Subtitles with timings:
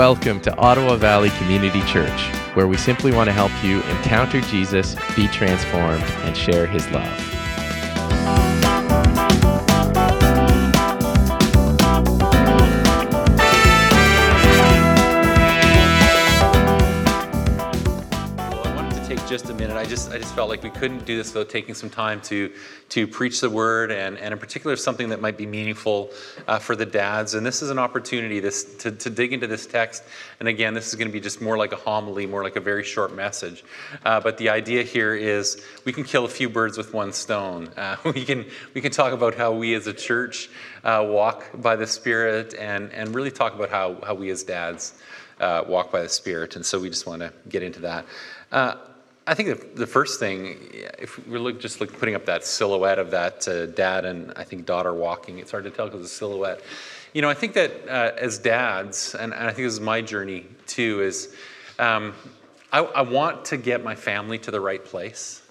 [0.00, 2.22] Welcome to Ottawa Valley Community Church,
[2.54, 8.49] where we simply want to help you encounter Jesus, be transformed, and share his love.
[19.30, 19.76] Just a minute.
[19.76, 22.52] I just I just felt like we couldn't do this without taking some time to
[22.88, 26.10] to preach the word and, and in particular something that might be meaningful
[26.48, 27.34] uh, for the dads.
[27.34, 30.02] And this is an opportunity this to, to dig into this text.
[30.40, 32.60] And again, this is going to be just more like a homily, more like a
[32.60, 33.62] very short message.
[34.04, 37.68] Uh, but the idea here is we can kill a few birds with one stone.
[37.76, 40.50] Uh, we can we can talk about how we as a church
[40.82, 44.94] uh, walk by the Spirit and and really talk about how how we as dads
[45.38, 46.56] uh, walk by the Spirit.
[46.56, 48.06] And so we just want to get into that.
[48.50, 48.74] Uh,
[49.26, 50.56] I think the, the first thing,
[50.98, 54.44] if we look just look putting up that silhouette of that uh, dad and I
[54.44, 56.62] think daughter walking, it's hard to tell because it's a silhouette.
[57.12, 60.00] You know, I think that uh, as dads, and, and I think this is my
[60.00, 61.34] journey too, is
[61.78, 62.14] um,
[62.72, 65.42] I, I want to get my family to the right place.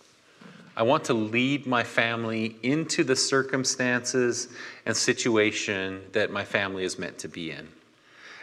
[0.76, 4.48] I want to lead my family into the circumstances
[4.86, 7.68] and situation that my family is meant to be in.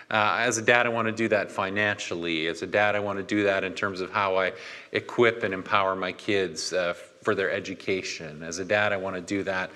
[0.09, 2.47] Uh, as a dad, I want to do that financially.
[2.47, 4.53] As a dad, I want to do that in terms of how I
[4.93, 8.45] equip and empower my kids uh, for their education.
[8.45, 9.71] As a dad, I want to do that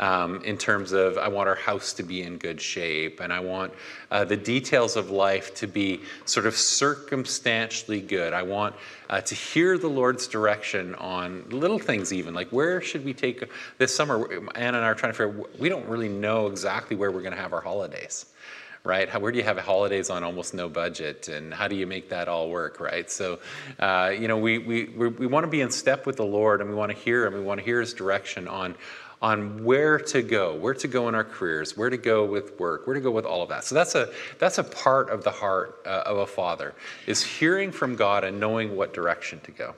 [0.00, 3.38] um, in terms of I want our house to be in good shape, and I
[3.38, 3.72] want
[4.10, 8.32] uh, the details of life to be sort of circumstantially good.
[8.32, 8.74] I want
[9.08, 13.44] uh, to hear the Lord's direction on little things, even like where should we take
[13.78, 14.28] this summer.
[14.56, 15.44] Anna and I are trying to figure.
[15.60, 18.26] We don't really know exactly where we're going to have our holidays
[18.86, 19.08] right?
[19.08, 22.08] How, where do you have holidays on almost no budget, and how do you make
[22.10, 23.10] that all work, right?
[23.10, 23.40] So,
[23.78, 26.70] uh, you know, we, we, we, want to be in step with the Lord, and
[26.70, 27.34] we want to hear Him.
[27.34, 28.76] We want to hear His direction on,
[29.20, 32.86] on where to go, where to go in our careers, where to go with work,
[32.86, 33.64] where to go with all of that.
[33.64, 36.74] So that's a that's a part of the heart uh, of a father
[37.06, 39.74] is hearing from God and knowing what direction to go.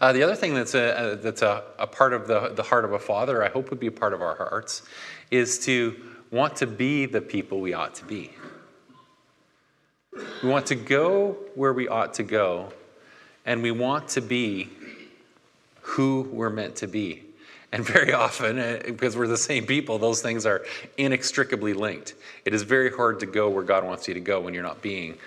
[0.00, 2.92] Uh, the other thing that's a, that's a, a part of the, the heart of
[2.92, 4.82] a father, I hope would be a part of our hearts,
[5.30, 5.94] is to
[6.32, 8.32] want to be the people we ought to be.
[10.42, 12.72] We want to go where we ought to go,
[13.46, 14.70] and we want to be
[15.82, 17.22] who we're meant to be.
[17.70, 20.64] And very often, uh, because we're the same people, those things are
[20.96, 22.14] inextricably linked.
[22.44, 24.82] It is very hard to go where God wants you to go when you're not
[24.82, 25.18] being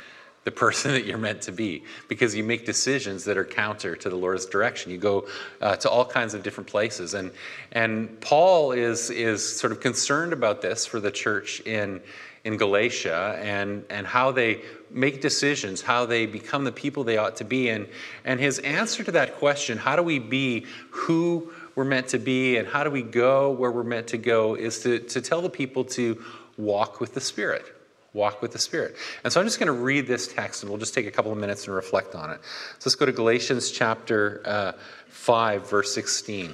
[0.46, 4.10] the person that you're meant to be because you make decisions that are counter to
[4.10, 4.92] the Lord's direction.
[4.92, 5.28] You go
[5.60, 7.16] uh, to all kinds of different places.
[7.16, 7.32] And,
[7.72, 12.00] and Paul is, is sort of concerned about this for the church in,
[12.44, 14.62] in Galatia and, and how they
[14.92, 17.70] make decisions, how they become the people they ought to be.
[17.70, 17.88] And,
[18.24, 22.58] and his answer to that question, how do we be who we're meant to be
[22.58, 25.50] and how do we go where we're meant to go, is to, to tell the
[25.50, 26.24] people to
[26.56, 27.75] walk with the Spirit
[28.16, 28.96] walk with the Spirit.
[29.24, 31.32] And so I'm just going to read this text and we'll just take a couple
[31.32, 32.40] of minutes and reflect on it.
[32.80, 34.72] So let's go to Galatians chapter uh,
[35.10, 36.54] 5, verse 16.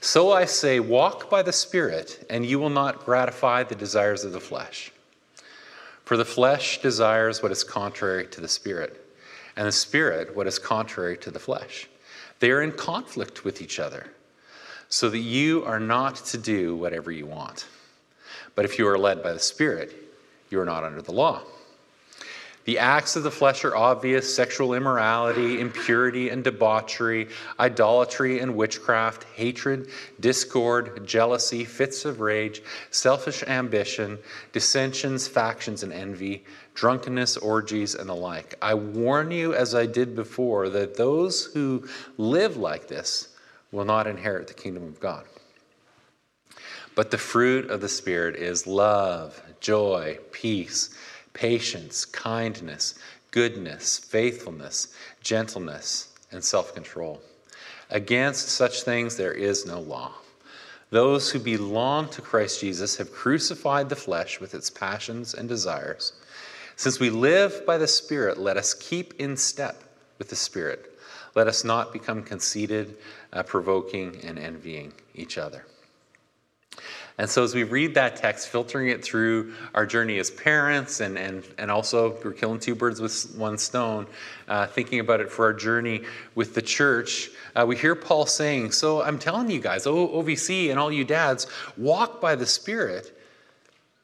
[0.00, 4.32] So I say, walk by the Spirit, and you will not gratify the desires of
[4.32, 4.90] the flesh.
[6.04, 9.06] For the flesh desires what is contrary to the Spirit,
[9.56, 11.88] and the Spirit what is contrary to the flesh.
[12.40, 14.10] They are in conflict with each other,
[14.88, 17.66] so that you are not to do whatever you want.
[18.54, 20.01] But if you are led by the Spirit,
[20.52, 21.42] you are not under the law.
[22.64, 29.24] The acts of the flesh are obvious sexual immorality, impurity and debauchery, idolatry and witchcraft,
[29.34, 29.88] hatred,
[30.20, 34.16] discord, jealousy, fits of rage, selfish ambition,
[34.52, 38.54] dissensions, factions, and envy, drunkenness, orgies, and the like.
[38.62, 43.34] I warn you, as I did before, that those who live like this
[43.72, 45.24] will not inherit the kingdom of God.
[46.94, 50.90] But the fruit of the Spirit is love, joy, peace,
[51.32, 52.96] patience, kindness,
[53.30, 57.22] goodness, faithfulness, gentleness, and self control.
[57.90, 60.12] Against such things there is no law.
[60.90, 66.12] Those who belong to Christ Jesus have crucified the flesh with its passions and desires.
[66.76, 69.82] Since we live by the Spirit, let us keep in step
[70.18, 70.98] with the Spirit.
[71.34, 72.98] Let us not become conceited,
[73.32, 75.64] uh, provoking, and envying each other.
[77.18, 81.18] And so, as we read that text, filtering it through our journey as parents, and,
[81.18, 84.06] and, and also we're killing two birds with one stone,
[84.48, 86.02] uh, thinking about it for our journey
[86.34, 90.78] with the church, uh, we hear Paul saying, So I'm telling you guys, OVC and
[90.78, 93.16] all you dads, walk by the Spirit,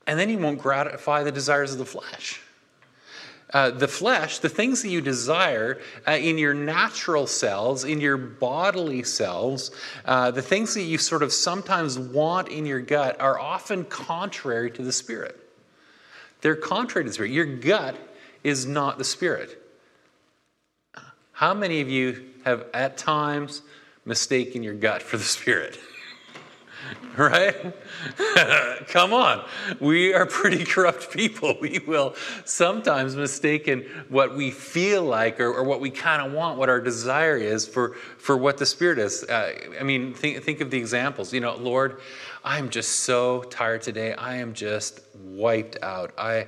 [0.06, 2.40] and then you won't gratify the desires of the flesh.
[3.53, 8.19] Uh, the flesh, the things that you desire uh, in your natural cells, in your
[8.19, 9.71] bodily cells,
[10.05, 14.71] uh, the things that you sort of sometimes want in your gut are often contrary
[14.71, 15.49] to the spirit.
[16.41, 17.33] They're contrary to the Spirit.
[17.33, 17.97] Your gut
[18.45, 19.61] is not the Spirit.
[21.33, 23.62] How many of you have at times
[24.05, 25.79] mistaken your gut for the Spirit?
[27.17, 27.75] right?
[28.89, 29.45] Come on.
[29.81, 31.57] We are pretty corrupt people.
[31.61, 32.15] We will
[32.45, 36.81] sometimes mistaken what we feel like or, or what we kind of want, what our
[36.81, 39.25] desire is for, for what the Spirit is.
[39.25, 41.33] Uh, I mean, think, think of the examples.
[41.33, 42.01] You know, Lord,
[42.45, 44.15] I'm just so tired today.
[44.15, 46.13] I am just wiped out.
[46.19, 46.47] I.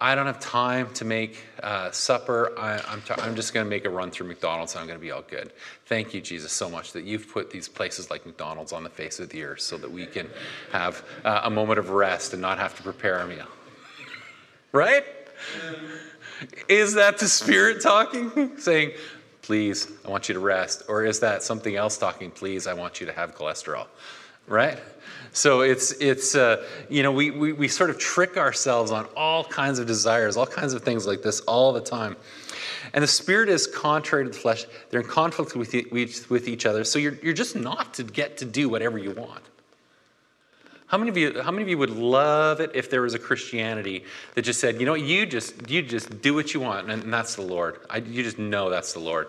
[0.00, 2.58] I don't have time to make uh, supper.
[2.58, 4.98] I, am t- I'm just going to make a run through McDonald's and I'm going
[4.98, 5.52] to be all good.
[5.84, 9.20] Thank you, Jesus, so much that you've put these places like McDonald's on the face
[9.20, 10.30] of the earth so that we can
[10.72, 13.46] have uh, a moment of rest and not have to prepare a meal.
[14.72, 15.04] Right?
[16.68, 18.52] Is that the Spirit talking?
[18.58, 18.92] Saying,
[19.42, 20.84] please, I want you to rest.
[20.88, 23.86] Or is that something else talking, please, I want you to have cholesterol?
[24.50, 24.78] Right?
[25.32, 29.44] So it's, it's uh, you know, we, we, we sort of trick ourselves on all
[29.44, 32.16] kinds of desires, all kinds of things like this all the time.
[32.92, 34.64] And the spirit is contrary to the flesh.
[34.90, 36.82] They're in conflict with, each, with each other.
[36.82, 39.44] So you're, you're just not to get to do whatever you want.
[40.88, 43.18] How many of you, how many of you would love it if there was a
[43.20, 44.04] Christianity
[44.34, 47.14] that just said, you know, you just, you just do what you want, and, and
[47.14, 47.78] that's the Lord.
[47.88, 49.28] I, you just know that's the Lord.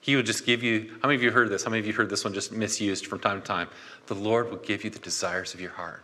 [0.00, 1.64] He would just give you, how many of you heard this?
[1.64, 3.68] How many of you heard this one just misused from time to time?
[4.06, 6.02] The Lord will give you the desires of your heart.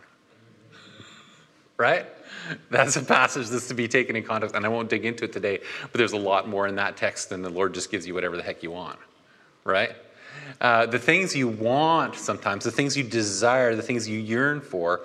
[1.77, 2.05] Right?
[2.69, 5.33] That's a passage that's to be taken in context, and I won't dig into it
[5.33, 8.13] today, but there's a lot more in that text than the Lord just gives you
[8.13, 8.99] whatever the heck you want.
[9.63, 9.95] Right?
[10.61, 15.01] Uh, the things you want sometimes, the things you desire, the things you yearn for,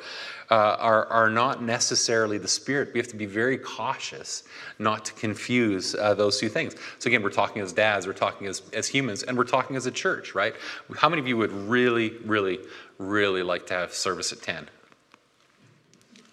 [0.50, 2.90] uh, are, are not necessarily the Spirit.
[2.92, 4.42] We have to be very cautious
[4.78, 6.74] not to confuse uh, those two things.
[6.98, 9.86] So, again, we're talking as dads, we're talking as, as humans, and we're talking as
[9.86, 10.54] a church, right?
[10.96, 12.58] How many of you would really, really,
[12.98, 14.68] really like to have service at 10?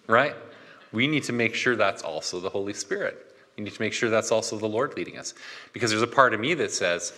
[0.07, 0.35] Right?
[0.91, 3.23] We need to make sure that's also the Holy Spirit.
[3.57, 5.33] We need to make sure that's also the Lord leading us.
[5.73, 7.13] Because there's a part of me that says,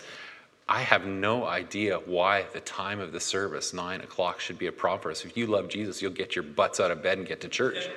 [0.70, 4.72] I have no idea why the time of the service, nine o'clock, should be a
[4.72, 5.24] problem for us.
[5.24, 7.88] If you love Jesus, you'll get your butts out of bed and get to church.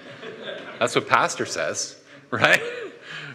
[0.80, 2.62] That's what Pastor says, right?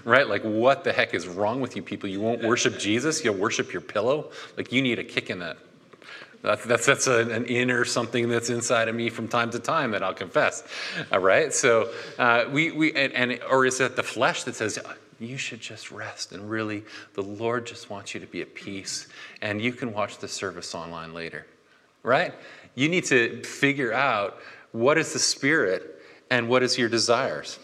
[0.04, 0.26] Right?
[0.26, 2.08] Like, what the heck is wrong with you people?
[2.08, 4.30] You won't worship Jesus, you'll worship your pillow?
[4.56, 5.58] Like, you need a kick in that.
[6.40, 9.90] That's, that's, that's a, an inner something that's inside of me from time to time
[9.90, 10.64] that I'll confess.
[11.12, 11.52] All right?
[11.52, 14.78] So, uh, we, we and, and, or is it the flesh that says,
[15.18, 16.32] you should just rest.
[16.32, 16.84] And really,
[17.14, 19.08] the Lord just wants you to be at peace.
[19.42, 21.46] And you can watch the service online later,
[22.02, 22.34] right?
[22.74, 24.38] You need to figure out
[24.72, 27.58] what is the Spirit and what is your desires.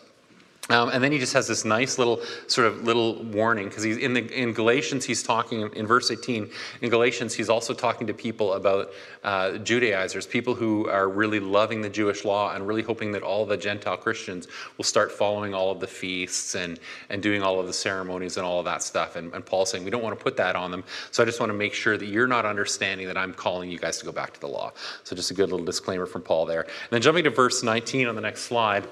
[0.71, 3.99] Um, and then he just has this nice little sort of little warning because he's
[3.99, 6.49] in the in Galatians he's talking in verse 18
[6.81, 8.91] in Galatians he's also talking to people about
[9.25, 13.45] uh, Judaizers people who are really loving the Jewish law and really hoping that all
[13.45, 16.81] the Gentile Christians will start following all of the feasts and
[17.11, 19.17] and doing all of the ceremonies and all of that stuff.
[19.17, 20.83] And, and Paul's saying we don't want to put that on them.
[21.11, 23.79] So I just want to make sure that you're not understanding that I'm calling you
[23.79, 24.73] guys to go back to the law.
[25.03, 26.63] So just a good little disclaimer from Paul there.
[26.63, 28.89] And then jumping to verse 19 on the next slide.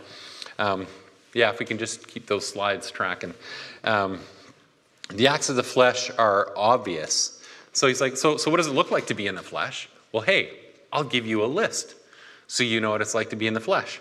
[0.58, 0.86] Um,
[1.34, 3.34] yeah, if we can just keep those slides tracking.
[3.84, 4.20] Um,
[5.10, 7.42] the acts of the flesh are obvious.
[7.72, 9.88] So he's like, so, so what does it look like to be in the flesh?
[10.12, 10.50] Well, hey,
[10.92, 11.94] I'll give you a list
[12.46, 14.00] so you know what it's like to be in the flesh.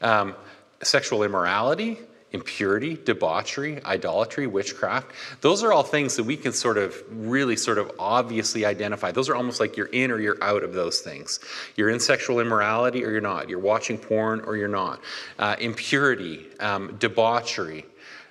[0.00, 0.34] Um,
[0.82, 2.00] sexual immorality,
[2.32, 5.12] impurity, debauchery, idolatry, witchcraft.
[5.40, 9.12] Those are all things that we can sort of really sort of obviously identify.
[9.12, 11.40] Those are almost like you're in or you're out of those things.
[11.76, 13.48] You're in sexual immorality or you're not.
[13.48, 15.00] You're watching porn or you're not.
[15.38, 17.84] Uh, impurity, um, debauchery.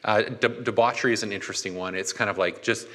[0.03, 1.93] Uh, de- debauchery is an interesting one.
[1.95, 2.87] It's kind of like just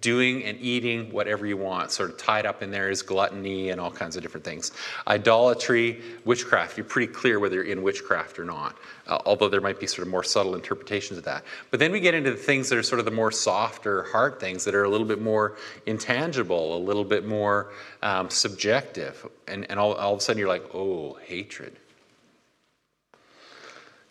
[0.00, 1.90] doing and eating whatever you want.
[1.90, 4.72] Sort of tied up in there is gluttony and all kinds of different things.
[5.06, 9.78] Idolatry, witchcraft, you're pretty clear whether you're in witchcraft or not, uh, although there might
[9.78, 11.44] be sort of more subtle interpretations of that.
[11.70, 14.40] But then we get into the things that are sort of the more softer heart
[14.40, 19.26] things that are a little bit more intangible, a little bit more um, subjective.
[19.48, 21.78] And, and all, all of a sudden you're like, oh, hatred,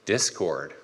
[0.06, 0.76] discord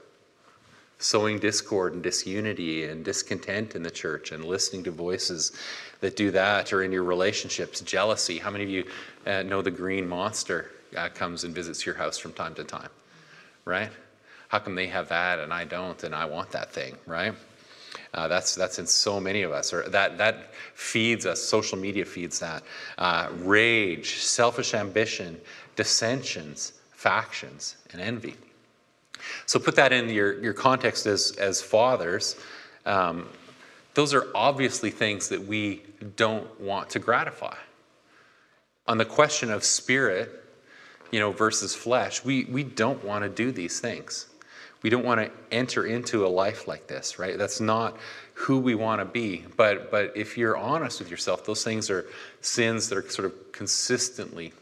[1.00, 5.54] sowing discord and disunity and discontent in the church and listening to voices
[6.02, 8.38] that do that or in your relationships jealousy.
[8.38, 8.86] How many of you
[9.26, 12.90] uh, know the green monster uh, comes and visits your house from time to time
[13.66, 13.90] right?
[14.50, 17.34] How come they have that and i don't and i want that thing right?
[18.14, 22.04] Uh, that's that's in so many of us or that that feeds us social media
[22.04, 22.64] feeds that.
[22.98, 25.40] Uh, rage selfish ambition
[25.76, 28.36] dissensions factions and envy
[29.46, 32.36] so put that in your, your context as, as fathers.
[32.86, 33.28] Um,
[33.94, 35.82] those are obviously things that we
[36.16, 37.56] don't want to gratify.
[38.88, 40.44] On the question of spirit,
[41.12, 44.28] you know, versus flesh, we, we don't want to do these things.
[44.82, 47.38] We don't want to enter into a life like this, right?
[47.38, 47.98] That's not
[48.34, 49.44] who we want to be.
[49.58, 52.06] But but if you're honest with yourself, those things are
[52.40, 54.54] sins that are sort of consistently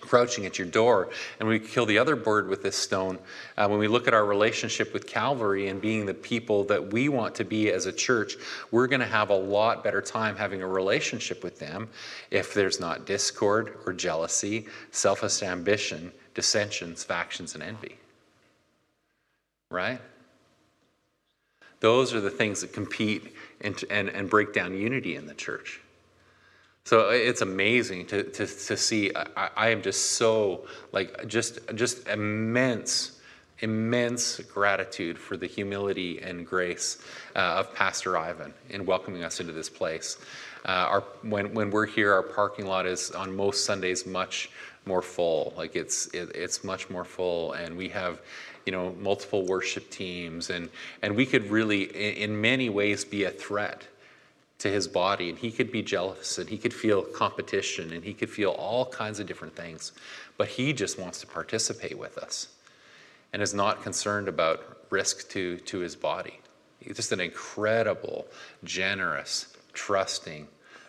[0.00, 1.10] crouching at your door.
[1.38, 3.18] And we kill the other bird with this stone.
[3.56, 7.08] Uh, when we look at our relationship with Calvary and being the people that we
[7.08, 8.36] want to be as a church,
[8.70, 11.88] we're going to have a lot better time having a relationship with them
[12.30, 17.96] if there's not discord or jealousy, selfish ambition, dissensions, factions, and envy.
[19.70, 20.00] Right?
[21.80, 25.80] Those are the things that compete and, and, and break down unity in the church.
[26.90, 29.12] So it's amazing to, to, to see.
[29.14, 33.20] I, I am just so, like, just, just immense,
[33.60, 37.00] immense gratitude for the humility and grace
[37.36, 40.18] uh, of Pastor Ivan in welcoming us into this place.
[40.64, 44.50] Uh, our, when, when we're here, our parking lot is on most Sundays much
[44.84, 45.54] more full.
[45.56, 48.20] Like it's it, it's much more full, and we have
[48.66, 50.68] you know multiple worship teams, and
[51.02, 53.86] and we could really, in, in many ways, be a threat
[54.60, 58.14] to his body and he could be jealous and he could feel competition and he
[58.14, 59.92] could feel all kinds of different things.
[60.36, 62.48] But he just wants to participate with us
[63.32, 66.40] and is not concerned about risk to, to his body.
[66.78, 68.26] He's just an incredible
[68.62, 70.48] generous trusting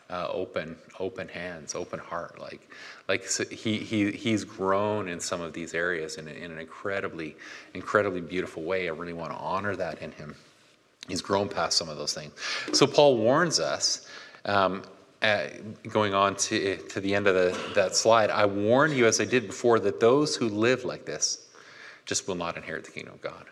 [0.09, 2.37] uh, open open hands open heart.
[2.39, 2.69] Like
[3.07, 7.37] like so he, he he's grown in some of these areas in, in an incredibly
[7.73, 8.89] incredibly beautiful way.
[8.89, 10.35] I really want to honor that in him
[11.11, 12.33] He's grown past some of those things.
[12.73, 14.07] So Paul warns us,
[14.45, 14.83] um,
[15.21, 15.47] uh,
[15.89, 19.25] going on to, to the end of the, that slide, I warn you, as I
[19.25, 21.45] did before, that those who live like this
[22.05, 23.45] just will not inherit the kingdom of God.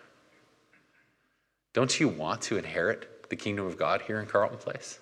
[1.73, 4.99] Don't you want to inherit the kingdom of God here in Carleton Place?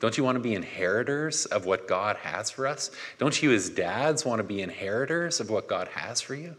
[0.00, 2.90] Don't you want to be inheritors of what God has for us?
[3.18, 6.56] Don't you, as dads, want to be inheritors of what God has for you?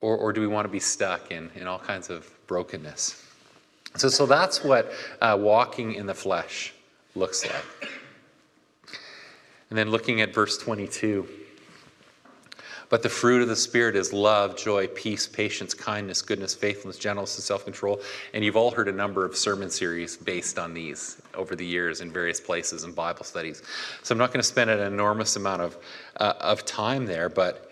[0.00, 3.24] Or, or do we want to be stuck in, in all kinds of brokenness?
[3.96, 6.72] So, so that's what uh, walking in the flesh
[7.14, 7.90] looks like.
[9.70, 11.28] And then looking at verse 22.
[12.90, 17.36] But the fruit of the Spirit is love, joy, peace, patience, kindness, goodness, faithfulness, gentleness,
[17.36, 18.00] and self control.
[18.32, 22.00] And you've all heard a number of sermon series based on these over the years
[22.00, 23.62] in various places and Bible studies.
[24.02, 25.76] So I'm not going to spend an enormous amount of,
[26.16, 27.67] uh, of time there, but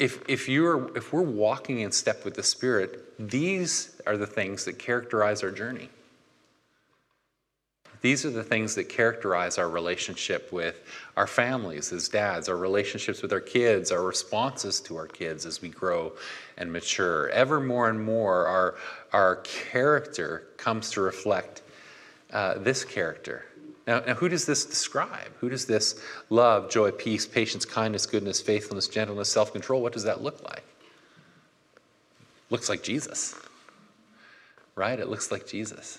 [0.00, 4.64] if, if, you're, if we're walking in step with the Spirit, these are the things
[4.64, 5.90] that characterize our journey.
[8.00, 10.82] These are the things that characterize our relationship with
[11.18, 15.60] our families as dads, our relationships with our kids, our responses to our kids as
[15.60, 16.12] we grow
[16.56, 17.28] and mature.
[17.28, 18.76] Ever more and more, our,
[19.12, 21.60] our character comes to reflect
[22.32, 23.44] uh, this character
[23.90, 25.32] now, now, who does this describe?
[25.40, 29.82] Who does this love, joy, peace, patience, kindness, goodness, faithfulness, gentleness, self control?
[29.82, 30.62] What does that look like?
[32.50, 33.34] Looks like Jesus,
[34.76, 34.96] right?
[34.96, 35.98] It looks like Jesus.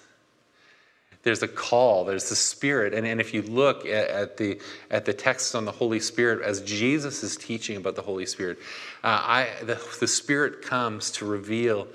[1.24, 2.93] There's a call, there's the Spirit.
[2.93, 6.45] And, and if you look at, at the, at the text on the Holy Spirit,
[6.45, 8.57] as Jesus is teaching about the Holy Spirit,
[9.03, 11.89] uh, I, the, the Spirit comes to reveal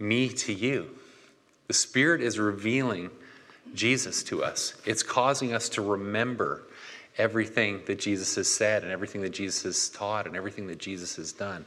[0.00, 0.90] me to you.
[1.68, 3.10] The Spirit is revealing
[3.74, 4.74] Jesus to us.
[4.84, 6.62] It's causing us to remember
[7.18, 11.16] everything that Jesus has said and everything that Jesus has taught and everything that Jesus
[11.16, 11.64] has done.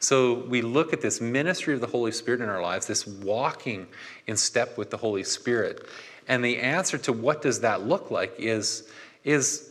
[0.00, 3.86] So we look at this ministry of the Holy Spirit in our lives, this walking
[4.26, 5.86] in step with the Holy Spirit.
[6.26, 8.88] And the answer to what does that look like is,
[9.24, 9.67] is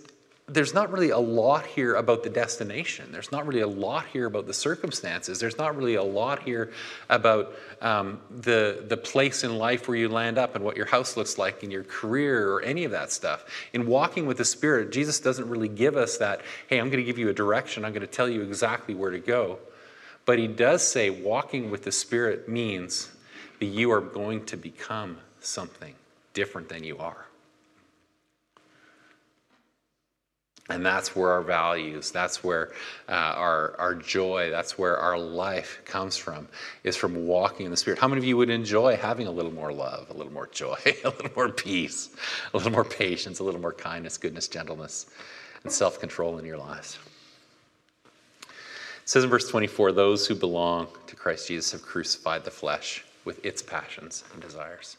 [0.49, 3.11] there's not really a lot here about the destination.
[3.11, 5.39] There's not really a lot here about the circumstances.
[5.39, 6.71] There's not really a lot here
[7.09, 11.17] about um, the, the place in life where you land up and what your house
[11.17, 13.43] looks like and your career or any of that stuff.
[13.73, 17.05] In walking with the Spirit, Jesus doesn't really give us that, hey, I'm going to
[17.05, 19.59] give you a direction, I'm going to tell you exactly where to go.
[20.25, 23.09] But he does say walking with the Spirit means
[23.59, 25.93] that you are going to become something
[26.33, 27.25] different than you are.
[30.69, 32.71] And that's where our values, that's where
[33.07, 36.47] uh, our, our joy, that's where our life comes from,
[36.83, 37.99] is from walking in the Spirit.
[37.99, 40.77] How many of you would enjoy having a little more love, a little more joy,
[41.05, 42.09] a little more peace,
[42.53, 45.05] a little more patience, a little more kindness, goodness, gentleness,
[45.63, 46.99] and self control in your lives?
[48.43, 53.05] It says in verse 24 those who belong to Christ Jesus have crucified the flesh
[53.23, 54.97] with its passions and desires.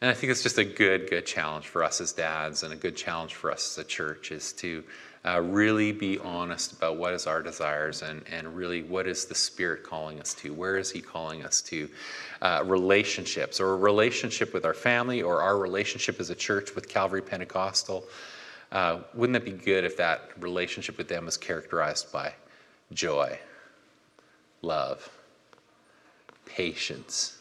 [0.00, 2.76] And I think it's just a good, good challenge for us as dads and a
[2.76, 4.84] good challenge for us as a church is to
[5.26, 9.34] uh, really be honest about what is our desires and, and really what is the
[9.34, 10.52] Spirit calling us to?
[10.52, 11.88] Where is He calling us to?
[12.42, 16.88] Uh, relationships or a relationship with our family or our relationship as a church with
[16.88, 18.04] Calvary Pentecostal.
[18.70, 22.34] Uh, wouldn't it be good if that relationship with them was characterized by
[22.92, 23.38] joy,
[24.60, 25.08] love,
[26.44, 27.38] patience,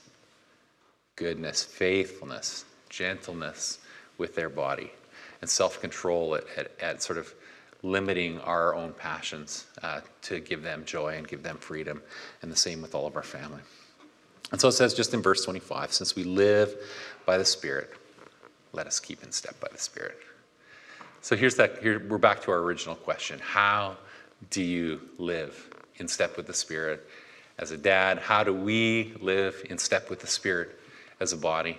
[1.16, 3.80] goodness, faithfulness, gentleness
[4.18, 4.92] with their body,
[5.42, 7.34] and self control at, at, at, sort of
[7.82, 12.02] limiting our own passions uh, to give them joy and give them freedom,
[12.42, 13.62] and the same with all of our family.
[14.52, 16.76] And so it says just in verse 25 since we live
[17.26, 17.92] by the Spirit,
[18.72, 20.18] let us keep in step by the Spirit.
[21.22, 23.98] So here's that, here, we're back to our original question How
[24.50, 27.08] do you live in step with the Spirit
[27.58, 28.20] as a dad?
[28.20, 30.80] How do we live in step with the Spirit
[31.20, 31.78] as a body?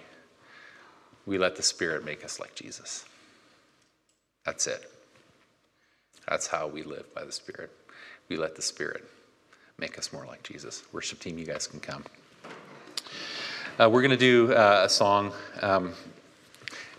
[1.26, 3.04] We let the Spirit make us like Jesus.
[4.44, 4.90] That's it.
[6.28, 7.70] That's how we live by the Spirit.
[8.28, 9.04] We let the Spirit
[9.78, 10.82] make us more like Jesus.
[10.92, 12.04] Worship team, you guys can come.
[13.78, 15.32] Uh, we're going to do uh, a song.
[15.60, 15.94] Um,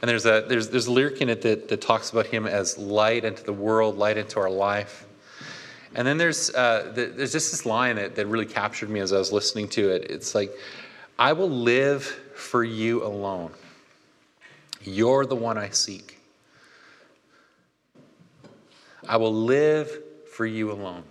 [0.01, 2.77] and there's a, there's, there's a lyric in it that, that talks about him as
[2.77, 5.07] light into the world, light into our life.
[5.95, 9.13] And then there's, uh, the, there's just this line that, that really captured me as
[9.13, 10.11] I was listening to it.
[10.11, 10.51] It's like,
[11.17, 13.51] I will live for you alone.
[14.83, 16.19] You're the one I seek.
[19.07, 19.89] I will live
[20.31, 21.03] for you alone.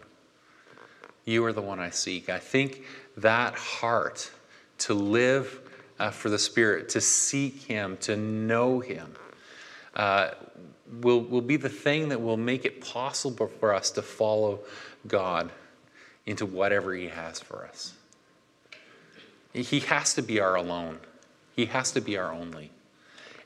[1.25, 2.29] You are the one I seek.
[2.29, 2.83] I think
[3.17, 4.31] that heart
[4.79, 5.61] to live
[5.99, 9.15] uh, for the Spirit, to seek Him, to know Him,
[9.95, 10.31] uh,
[11.01, 14.61] will, will be the thing that will make it possible for us to follow
[15.07, 15.51] God
[16.27, 17.95] into whatever He has for us.
[19.55, 20.99] He has to be our alone,
[21.55, 22.71] He has to be our only.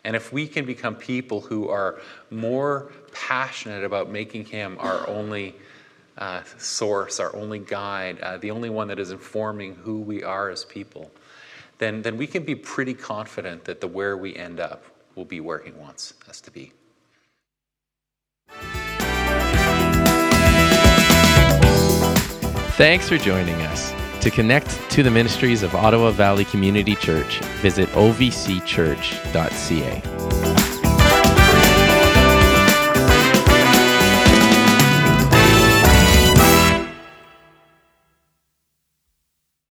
[0.04, 2.00] And if we can become people who are
[2.30, 5.54] more passionate about making Him our only
[6.16, 10.48] uh, source, our only guide, uh, the only one that is informing who we are
[10.48, 11.10] as people,
[11.76, 14.84] then, then we can be pretty confident that the where we end up
[15.14, 16.72] will be where He wants us to be.
[22.78, 23.97] Thanks for joining us.
[24.20, 30.27] To connect to the ministries of Ottawa Valley Community Church, visit ovcchurch.ca.